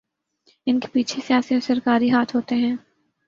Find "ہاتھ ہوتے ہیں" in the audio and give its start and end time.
2.11-2.75